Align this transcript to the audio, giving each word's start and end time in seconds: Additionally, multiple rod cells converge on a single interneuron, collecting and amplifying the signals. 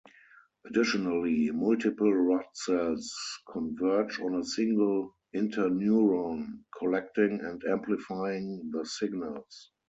Additionally, 0.65 1.51
multiple 1.51 2.11
rod 2.11 2.45
cells 2.55 3.13
converge 3.51 4.19
on 4.19 4.33
a 4.39 4.43
single 4.43 5.15
interneuron, 5.35 6.63
collecting 6.75 7.39
and 7.39 7.63
amplifying 7.65 8.71
the 8.73 8.83
signals. 8.83 9.69